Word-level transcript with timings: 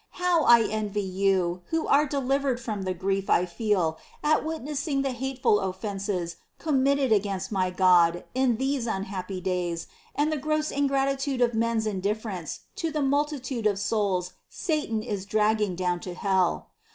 How 0.17 0.45
I 0.45 0.63
envy 0.63 1.03
you, 1.03 1.61
who 1.67 1.85
are 1.85 2.07
delivered 2.07 2.59
from 2.59 2.81
the 2.85 2.93
grief 2.95 3.29
I 3.29 3.45
feel 3.45 3.99
at 4.23 4.43
witnessing 4.43 5.03
the 5.03 5.11
hateful 5.11 5.59
offences 5.59 6.37
committed 6.57 7.11
against 7.11 7.51
my 7.51 7.69
God 7.69 8.23
in 8.33 8.57
these 8.57 8.87
unhappy 8.87 9.39
days 9.41 9.85
and 10.15 10.31
the 10.31 10.37
gross 10.39 10.71
ingratitude 10.71 11.39
of 11.41 11.53
men's 11.53 11.85
in 11.85 11.99
difference 11.99 12.61
to 12.77 12.89
the 12.89 13.03
multitude 13.03 13.67
of 13.67 13.77
souls 13.77 14.33
Satan 14.49 15.03
is 15.03 15.23
dragging 15.27 15.75
down 15.75 15.99
to 15.99 16.15
hell. 16.15 16.71